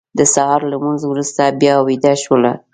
د 0.17 0.19
سهار 0.33 0.61
لمونځ 0.71 1.01
وروسته 1.07 1.43
بیا 1.61 1.75
ویده 1.87 2.13
شولو. 2.23 2.53